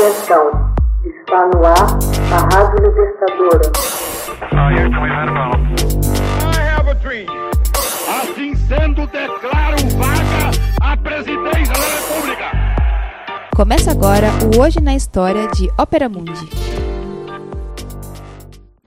Atenção, 0.00 0.72
está 1.04 1.46
no 1.48 1.62
ar 1.62 1.98
a 2.32 2.56
Rádio 2.56 2.88
Libertadora. 2.88 3.70
Assim 8.08 8.54
sendo, 8.54 9.06
declaro 9.08 9.76
vaga 9.98 10.50
a 10.80 10.96
presidência 10.96 11.74
da 11.74 11.86
República. 11.98 12.50
Começa 13.54 13.90
agora 13.90 14.28
o 14.56 14.62
Hoje 14.62 14.80
na 14.80 14.94
História 14.94 15.46
de 15.48 15.68
Ópera 15.78 16.08
Mundi. 16.08 16.48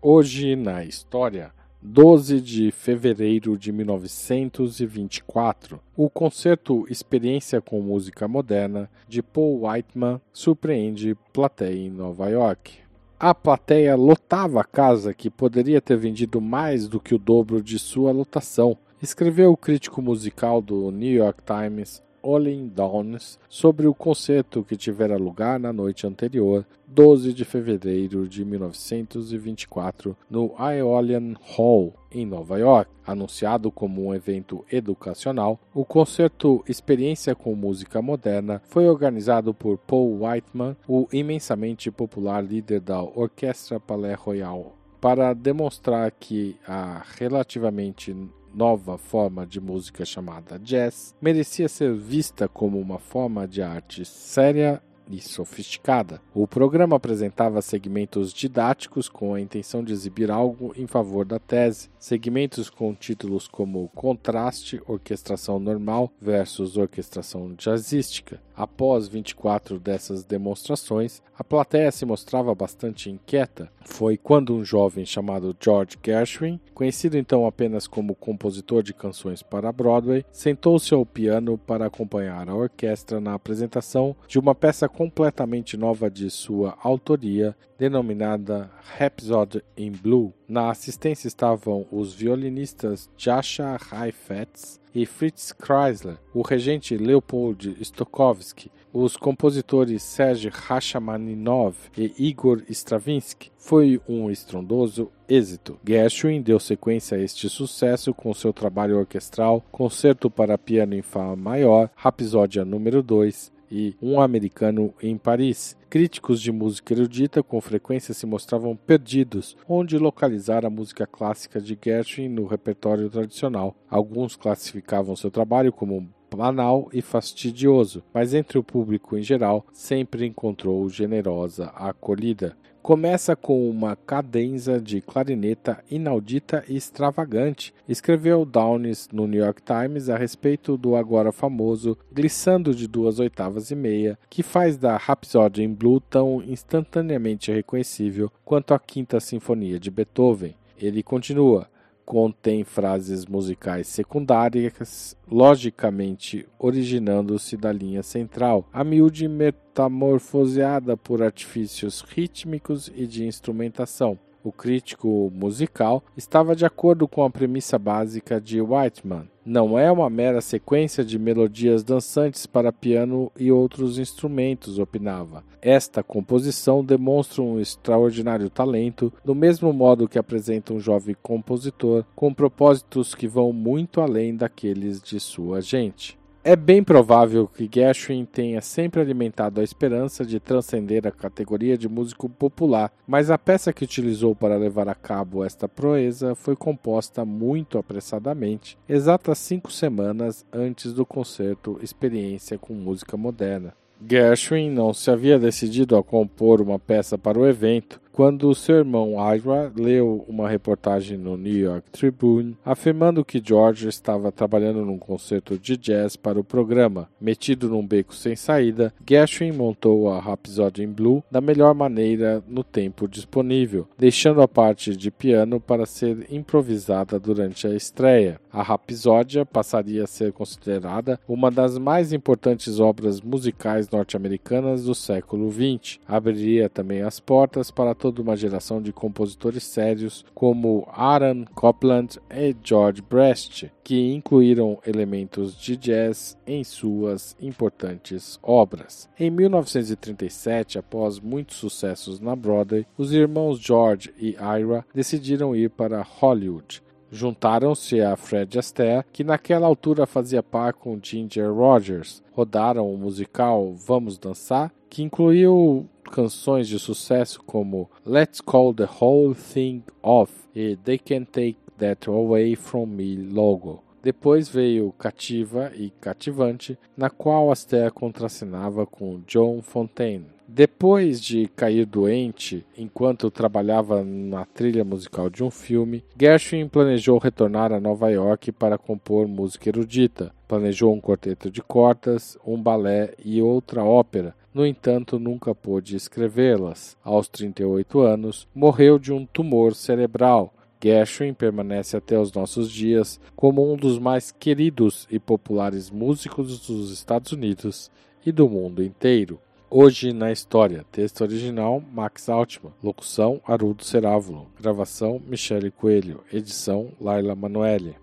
Hoje 0.00 0.54
na 0.54 0.84
História, 0.84 1.50
12 1.82 2.42
de 2.42 2.70
fevereiro 2.70 3.56
de 3.56 3.72
1924, 3.72 5.80
o 5.96 6.10
concerto 6.10 6.84
Experiência 6.90 7.58
com 7.62 7.80
Música 7.80 8.28
Moderna 8.28 8.90
de 9.08 9.22
Paul 9.22 9.66
Whiteman 9.66 10.20
surpreende 10.30 11.16
plateia 11.32 11.74
em 11.74 11.88
Nova 11.88 12.28
York. 12.28 12.74
A 13.18 13.34
plateia 13.34 13.96
lotava 13.96 14.60
a 14.60 14.64
casa 14.64 15.14
que 15.14 15.30
poderia 15.30 15.80
ter 15.80 15.96
vendido 15.96 16.38
mais 16.38 16.86
do 16.86 17.00
que 17.00 17.14
o 17.14 17.18
dobro 17.18 17.62
de 17.62 17.78
sua 17.78 18.12
lotação, 18.12 18.76
escreveu 19.02 19.50
o 19.50 19.56
crítico 19.56 20.02
musical 20.02 20.60
do 20.60 20.90
New 20.90 21.12
York 21.12 21.40
Times 21.46 22.02
Olin 22.22 22.68
Downs 22.68 23.38
sobre 23.48 23.86
o 23.86 23.94
concerto 23.94 24.64
que 24.64 24.76
tivera 24.76 25.16
lugar 25.16 25.58
na 25.58 25.72
noite 25.72 26.06
anterior, 26.06 26.66
12 26.86 27.32
de 27.32 27.44
fevereiro 27.44 28.28
de 28.28 28.44
1924, 28.44 30.16
no 30.28 30.54
Aeolian 30.58 31.34
Hall, 31.56 31.94
em 32.10 32.26
Nova 32.26 32.58
York. 32.58 32.90
Anunciado 33.06 33.70
como 33.70 34.06
um 34.06 34.14
evento 34.14 34.64
educacional, 34.70 35.58
o 35.74 35.84
concerto 35.84 36.64
Experiência 36.68 37.34
com 37.34 37.54
Música 37.54 38.00
Moderna 38.02 38.62
foi 38.66 38.88
organizado 38.88 39.52
por 39.54 39.78
Paul 39.78 40.24
Whiteman, 40.24 40.76
o 40.88 41.06
imensamente 41.12 41.90
popular 41.90 42.42
líder 42.42 42.80
da 42.80 43.02
Orquestra 43.02 43.80
Palais 43.80 44.18
Royal, 44.18 44.76
para 45.00 45.32
demonstrar 45.32 46.10
que 46.10 46.56
a 46.66 47.02
relativamente 47.18 48.14
nova 48.54 48.98
forma 48.98 49.46
de 49.46 49.60
música 49.60 50.04
chamada 50.04 50.58
jazz 50.58 51.14
merecia 51.20 51.68
ser 51.68 51.94
vista 51.94 52.48
como 52.48 52.78
uma 52.78 52.98
forma 52.98 53.46
de 53.46 53.62
arte 53.62 54.04
séria 54.04 54.82
e 55.10 55.20
sofisticada. 55.20 56.20
O 56.32 56.46
programa 56.46 56.96
apresentava 56.96 57.60
segmentos 57.60 58.32
didáticos 58.32 59.08
com 59.08 59.34
a 59.34 59.40
intenção 59.40 59.82
de 59.82 59.92
exibir 59.92 60.30
algo 60.30 60.72
em 60.76 60.86
favor 60.86 61.24
da 61.24 61.38
tese, 61.38 61.90
segmentos 61.98 62.70
com 62.70 62.94
títulos 62.94 63.48
como 63.48 63.90
Contraste, 63.94 64.80
Orquestração 64.86 65.58
Normal 65.58 66.12
versus 66.20 66.76
Orquestração 66.76 67.54
Jazzística. 67.56 68.40
Após 68.60 69.08
24 69.08 69.80
dessas 69.80 70.22
demonstrações, 70.22 71.22
a 71.34 71.42
plateia 71.42 71.90
se 71.90 72.04
mostrava 72.04 72.54
bastante 72.54 73.08
inquieta. 73.08 73.72
Foi 73.86 74.18
quando 74.18 74.54
um 74.54 74.62
jovem 74.62 75.06
chamado 75.06 75.56
George 75.58 75.96
Gershwin, 76.04 76.60
conhecido 76.74 77.16
então 77.16 77.46
apenas 77.46 77.86
como 77.86 78.14
compositor 78.14 78.82
de 78.82 78.92
canções 78.92 79.42
para 79.42 79.72
Broadway, 79.72 80.26
sentou-se 80.30 80.92
ao 80.92 81.06
piano 81.06 81.56
para 81.56 81.86
acompanhar 81.86 82.50
a 82.50 82.54
orquestra 82.54 83.18
na 83.18 83.32
apresentação 83.32 84.14
de 84.28 84.38
uma 84.38 84.54
peça 84.54 84.86
completamente 84.90 85.78
nova 85.78 86.10
de 86.10 86.28
sua 86.28 86.76
autoria, 86.82 87.56
denominada 87.78 88.70
Rhapsody 88.98 89.62
in 89.74 89.92
Blue. 89.92 90.34
Na 90.50 90.68
assistência 90.68 91.28
estavam 91.28 91.86
os 91.92 92.12
violinistas 92.12 93.08
Jascha 93.16 93.78
Heifetz 93.92 94.80
e 94.92 95.06
Fritz 95.06 95.52
Kreisler, 95.52 96.16
o 96.34 96.42
regente 96.42 96.96
Leopold 96.96 97.76
Stokowski, 97.80 98.68
os 98.92 99.16
compositores 99.16 100.02
Sergei 100.02 100.50
Rachmaninov 100.52 101.76
e 101.96 102.12
Igor 102.18 102.64
Stravinsky. 102.68 103.52
Foi 103.56 104.00
um 104.08 104.28
estrondoso 104.28 105.08
êxito. 105.28 105.78
Gershwin 105.86 106.42
deu 106.42 106.58
sequência 106.58 107.16
a 107.16 107.20
este 107.20 107.48
sucesso 107.48 108.12
com 108.12 108.34
seu 108.34 108.52
trabalho 108.52 108.98
orquestral 108.98 109.64
Concerto 109.70 110.28
para 110.28 110.58
Piano 110.58 110.96
em 110.96 111.02
Fá 111.02 111.36
Maior, 111.36 111.88
Rapsódia 111.94 112.64
número 112.64 113.04
2, 113.04 113.52
e 113.70 113.94
Um 114.02 114.20
Americano 114.20 114.92
em 115.02 115.16
Paris. 115.16 115.76
Críticos 115.88 116.40
de 116.40 116.52
música 116.52 116.94
erudita 116.94 117.42
com 117.42 117.60
frequência 117.60 118.14
se 118.14 118.26
mostravam 118.26 118.76
perdidos 118.76 119.56
onde 119.68 119.98
localizar 119.98 120.64
a 120.64 120.70
música 120.70 121.06
clássica 121.06 121.60
de 121.60 121.78
Gershwin 121.82 122.28
no 122.28 122.46
repertório 122.46 123.08
tradicional. 123.08 123.74
Alguns 123.88 124.36
classificavam 124.36 125.16
seu 125.16 125.30
trabalho 125.30 125.72
como 125.72 126.08
banal 126.36 126.88
e 126.92 127.02
fastidioso, 127.02 128.02
mas 128.14 128.34
entre 128.34 128.58
o 128.58 128.62
público 128.62 129.16
em 129.16 129.22
geral 129.22 129.66
sempre 129.72 130.26
encontrou 130.26 130.88
generosa 130.88 131.66
acolhida 131.74 132.56
começa 132.82 133.36
com 133.36 133.68
uma 133.68 133.94
cadenza 133.94 134.80
de 134.80 135.00
clarineta 135.00 135.82
inaudita 135.90 136.64
e 136.68 136.76
extravagante, 136.76 137.74
escreveu 137.88 138.44
Downes 138.44 139.08
no 139.12 139.26
New 139.26 139.42
York 139.42 139.62
Times 139.62 140.08
a 140.08 140.16
respeito 140.16 140.76
do 140.76 140.96
agora 140.96 141.32
famoso 141.32 141.96
glissando 142.12 142.74
de 142.74 142.86
duas 142.86 143.18
oitavas 143.18 143.70
e 143.70 143.74
meia, 143.74 144.18
que 144.28 144.42
faz 144.42 144.76
da 144.76 144.96
Rhapsody 144.96 145.62
in 145.62 145.74
Blue 145.74 146.00
tão 146.00 146.42
instantaneamente 146.42 147.52
reconhecível 147.52 148.30
quanto 148.44 148.74
a 148.74 148.78
Quinta 148.78 149.20
Sinfonia 149.20 149.78
de 149.78 149.90
Beethoven. 149.90 150.54
Ele 150.78 151.02
continua 151.02 151.68
contém 152.10 152.64
frases 152.64 153.24
musicais 153.24 153.86
secundárias, 153.86 155.16
logicamente 155.30 156.44
originando-se 156.58 157.56
da 157.56 157.70
linha 157.70 158.02
central, 158.02 158.68
a 158.72 158.82
miúde 158.82 159.28
metamorfoseada 159.28 160.96
por 160.96 161.22
artifícios 161.22 162.00
rítmicos 162.00 162.90
e 162.96 163.06
de 163.06 163.24
instrumentação. 163.24 164.18
O 164.42 164.50
crítico 164.50 165.30
musical 165.34 166.02
estava 166.16 166.56
de 166.56 166.64
acordo 166.64 167.06
com 167.06 167.22
a 167.22 167.30
premissa 167.30 167.78
básica 167.78 168.40
de 168.40 168.60
Whiteman. 168.60 169.28
Não 169.44 169.78
é 169.78 169.90
uma 169.90 170.08
mera 170.08 170.40
sequência 170.40 171.04
de 171.04 171.18
melodias 171.18 171.82
dançantes 171.82 172.46
para 172.46 172.72
piano 172.72 173.32
e 173.36 173.50
outros 173.50 173.98
instrumentos, 173.98 174.78
opinava. 174.78 175.44
Esta 175.60 176.02
composição 176.02 176.84
demonstra 176.84 177.42
um 177.42 177.60
extraordinário 177.60 178.48
talento, 178.48 179.12
do 179.24 179.34
mesmo 179.34 179.72
modo 179.72 180.08
que 180.08 180.18
apresenta 180.18 180.72
um 180.72 180.80
jovem 180.80 181.16
compositor 181.22 182.04
com 182.14 182.32
propósitos 182.32 183.14
que 183.14 183.26
vão 183.26 183.52
muito 183.52 184.00
além 184.00 184.36
daqueles 184.36 185.02
de 185.02 185.18
sua 185.18 185.60
gente. 185.60 186.19
É 186.42 186.56
bem 186.56 186.82
provável 186.82 187.46
que 187.46 187.68
Gershwin 187.70 188.24
tenha 188.24 188.62
sempre 188.62 188.98
alimentado 188.98 189.60
a 189.60 189.64
esperança 189.64 190.24
de 190.24 190.40
transcender 190.40 191.06
a 191.06 191.10
categoria 191.10 191.76
de 191.76 191.86
músico 191.86 192.30
popular, 192.30 192.90
mas 193.06 193.30
a 193.30 193.36
peça 193.36 193.74
que 193.74 193.84
utilizou 193.84 194.34
para 194.34 194.56
levar 194.56 194.88
a 194.88 194.94
cabo 194.94 195.44
esta 195.44 195.68
proeza 195.68 196.34
foi 196.34 196.56
composta 196.56 197.26
muito 197.26 197.76
apressadamente, 197.76 198.78
exatas 198.88 199.36
cinco 199.36 199.70
semanas 199.70 200.46
antes 200.50 200.94
do 200.94 201.04
concerto 201.04 201.78
Experiência 201.82 202.56
com 202.56 202.72
Música 202.72 203.18
Moderna. 203.18 203.74
Gershwin 204.08 204.70
não 204.70 204.94
se 204.94 205.10
havia 205.10 205.38
decidido 205.38 205.94
a 205.94 206.02
compor 206.02 206.62
uma 206.62 206.78
peça 206.78 207.18
para 207.18 207.38
o 207.38 207.46
evento, 207.46 207.99
quando 208.12 208.54
seu 208.54 208.76
irmão 208.76 209.14
Ira 209.34 209.72
leu 209.76 210.24
uma 210.28 210.48
reportagem 210.48 211.16
no 211.16 211.36
New 211.36 211.56
York 211.56 211.90
Tribune 211.90 212.56
afirmando 212.64 213.24
que 213.24 213.42
George 213.44 213.88
estava 213.88 214.32
trabalhando 214.32 214.84
num 214.84 214.98
concerto 214.98 215.58
de 215.58 215.76
jazz 215.76 216.16
para 216.16 216.38
o 216.38 216.44
programa. 216.44 217.08
Metido 217.20 217.68
num 217.68 217.86
beco 217.86 218.14
sem 218.14 218.34
saída, 218.34 218.92
Gershwin 219.08 219.52
montou 219.52 220.10
a 220.10 220.20
Rhapsody 220.20 220.82
in 220.82 220.92
Blue 220.92 221.22
da 221.30 221.40
melhor 221.40 221.74
maneira 221.74 222.42
no 222.48 222.64
tempo 222.64 223.06
disponível, 223.06 223.88
deixando 223.96 224.42
a 224.42 224.48
parte 224.48 224.96
de 224.96 225.10
piano 225.10 225.60
para 225.60 225.86
ser 225.86 226.26
improvisada 226.30 227.18
durante 227.18 227.66
a 227.66 227.74
estreia. 227.74 228.40
A 228.52 228.62
Rapsódia 228.62 229.46
passaria 229.46 230.04
a 230.04 230.08
ser 230.08 230.32
considerada 230.32 231.20
uma 231.28 231.50
das 231.50 231.78
mais 231.78 232.12
importantes 232.12 232.80
obras 232.80 233.20
musicais 233.20 233.88
norte-americanas 233.88 234.84
do 234.84 234.94
século 234.94 235.50
XX. 235.50 236.00
Abriria 236.06 236.68
também 236.68 237.02
as 237.02 237.20
portas 237.20 237.70
para 237.70 237.94
todo 237.94 238.09
toda 238.10 238.22
uma 238.22 238.36
geração 238.36 238.82
de 238.82 238.92
compositores 238.92 239.62
sérios 239.62 240.24
como 240.34 240.84
Aaron 240.92 241.44
Copland 241.54 242.18
e 242.28 242.56
George 242.62 243.00
Brest, 243.00 243.66
que 243.84 244.12
incluíram 244.12 244.78
elementos 244.84 245.56
de 245.56 245.76
jazz 245.76 246.36
em 246.44 246.64
suas 246.64 247.36
importantes 247.40 248.36
obras. 248.42 249.08
Em 249.16 249.30
1937, 249.30 250.76
após 250.76 251.20
muitos 251.20 251.56
sucessos 251.56 252.18
na 252.18 252.34
Broadway, 252.34 252.84
os 252.98 253.12
irmãos 253.12 253.60
George 253.60 254.12
e 254.18 254.30
Ira 254.30 254.84
decidiram 254.92 255.54
ir 255.54 255.70
para 255.70 256.02
Hollywood. 256.02 256.82
Juntaram-se 257.12 258.00
a 258.00 258.16
Fred 258.16 258.58
Astaire, 258.58 259.04
que 259.12 259.22
naquela 259.22 259.68
altura 259.68 260.04
fazia 260.04 260.42
par 260.42 260.72
com 260.72 260.98
Ginger 261.00 261.52
Rogers. 261.52 262.22
Rodaram 262.32 262.92
o 262.92 262.98
musical 262.98 263.72
Vamos 263.74 264.18
Dançar, 264.18 264.72
que 264.88 265.02
incluiu 265.02 265.88
canções 266.10 266.68
de 266.68 266.78
sucesso 266.78 267.40
como 267.46 267.88
Let's 268.04 268.40
Call 268.40 268.74
the 268.74 268.88
Whole 269.00 269.34
Thing 269.34 269.82
Off 270.02 270.32
e 270.54 270.76
They 270.76 270.98
Can't 270.98 271.26
Take 271.26 271.56
That 271.78 272.10
Away 272.10 272.56
From 272.56 272.86
Me 272.86 273.16
logo. 273.16 273.82
Depois 274.02 274.48
veio 274.48 274.92
Cativa 274.98 275.70
e 275.74 275.90
Cativante, 276.00 276.78
na 276.96 277.10
qual 277.10 277.52
Astaire 277.52 277.92
contracenava 277.92 278.86
com 278.86 279.20
John 279.26 279.60
Fontaine. 279.60 280.26
Depois 280.48 281.20
de 281.20 281.46
cair 281.54 281.86
doente 281.86 282.66
enquanto 282.76 283.30
trabalhava 283.30 284.02
na 284.02 284.44
trilha 284.44 284.82
musical 284.82 285.30
de 285.30 285.44
um 285.44 285.50
filme, 285.50 286.02
Gershwin 286.18 286.66
planejou 286.66 287.18
retornar 287.18 287.72
a 287.72 287.78
Nova 287.78 288.10
York 288.10 288.50
para 288.50 288.76
compor 288.76 289.28
música 289.28 289.68
erudita. 289.68 290.34
Planejou 290.48 290.92
um 290.92 291.00
quarteto 291.00 291.50
de 291.50 291.62
cordas, 291.62 292.36
um 292.44 292.60
balé 292.60 293.14
e 293.24 293.40
outra 293.40 293.84
ópera. 293.84 294.34
No 294.52 294.66
entanto, 294.66 295.18
nunca 295.18 295.54
pôde 295.54 295.94
escrevê-las. 295.94 296.96
Aos 297.04 297.28
38 297.28 298.00
anos, 298.00 298.48
morreu 298.54 298.98
de 298.98 299.12
um 299.12 299.24
tumor 299.24 299.74
cerebral. 299.74 300.52
Gershwin 300.82 301.34
permanece 301.34 301.96
até 301.96 302.18
os 302.18 302.32
nossos 302.32 302.70
dias 302.70 303.20
como 303.36 303.70
um 303.70 303.76
dos 303.76 303.98
mais 303.98 304.32
queridos 304.32 305.06
e 305.10 305.18
populares 305.18 305.90
músicos 305.90 306.66
dos 306.66 306.90
Estados 306.90 307.32
Unidos 307.32 307.90
e 308.24 308.32
do 308.32 308.48
mundo 308.48 308.82
inteiro. 308.82 309.38
Hoje 309.72 310.12
na 310.12 310.32
História. 310.32 310.84
Texto 310.90 311.20
original 311.20 311.80
Max 311.92 312.28
Altman. 312.28 312.72
Locução 312.82 313.40
Arudo 313.46 313.84
Cerávulo. 313.84 314.48
Gravação 314.60 315.22
Michele 315.24 315.70
Coelho. 315.70 316.24
Edição 316.32 316.88
Laila 317.00 317.36
Manoeli. 317.36 317.94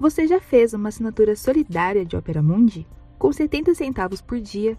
Você 0.00 0.26
já 0.26 0.40
fez 0.40 0.72
uma 0.72 0.88
assinatura 0.88 1.36
solidária 1.36 2.06
de 2.06 2.16
Opera 2.16 2.42
Mundi? 2.42 2.86
Com 3.18 3.30
70 3.30 3.74
centavos 3.74 4.22
por 4.22 4.40
dia, 4.40 4.78